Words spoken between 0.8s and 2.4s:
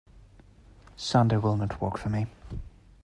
Sunday will not work for me.